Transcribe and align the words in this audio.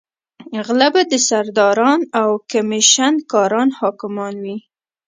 غله 0.65 0.87
به 0.93 1.03
سرداران 1.27 1.99
او 2.21 2.29
کمېشن 2.51 3.13
کاران 3.31 3.69
حاکمان 3.79 4.33
وي. 4.43 4.57